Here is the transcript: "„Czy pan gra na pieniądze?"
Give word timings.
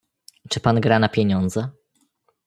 "„Czy 0.49 0.59
pan 0.59 0.81
gra 0.81 0.99
na 0.99 1.09
pieniądze?" 1.09 1.69